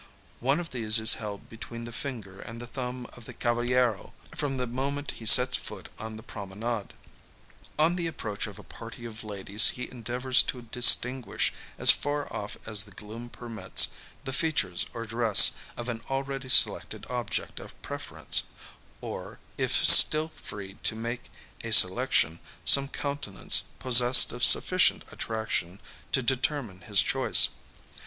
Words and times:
One 0.39 0.59
of 0.59 0.71
these 0.71 0.97
is 0.97 1.13
held 1.21 1.47
between 1.47 1.83
the 1.83 1.91
finger 1.91 2.39
and 2.41 2.59
thumb 2.67 3.05
of 3.13 3.25
the 3.25 3.35
cavallero, 3.35 4.15
from 4.35 4.57
the 4.57 4.65
moment 4.65 5.11
he 5.11 5.27
sets 5.27 5.55
foot 5.55 5.89
on 5.99 6.15
the 6.17 6.23
promenade. 6.23 6.95
On 7.77 7.95
the 7.95 8.07
approach 8.07 8.47
of 8.47 8.57
a 8.57 8.63
party 8.63 9.05
of 9.05 9.23
ladies 9.23 9.67
he 9.67 9.87
endeavours 9.91 10.41
to 10.41 10.63
distinguish, 10.63 11.53
as 11.77 11.91
far 11.91 12.27
off 12.35 12.57
as 12.65 12.81
the 12.85 12.89
gloom 12.91 13.29
permits, 13.29 13.89
the 14.23 14.33
features 14.33 14.87
or 14.91 15.05
dress 15.05 15.51
of 15.77 15.87
an 15.87 16.01
already 16.09 16.49
selected 16.49 17.05
object 17.07 17.59
of 17.59 17.79
preference; 17.83 18.45
or, 19.01 19.37
if 19.59 19.85
still 19.85 20.29
free 20.29 20.77
to 20.81 20.95
make 20.95 21.29
a 21.63 21.69
selection, 21.71 22.39
some 22.65 22.87
countenance 22.87 23.65
possessed 23.77 24.33
of 24.33 24.43
sufficient 24.43 25.03
attraction 25.11 25.79
to 26.11 26.23
determine 26.23 26.81
his 26.81 27.03
choice. 27.03 27.49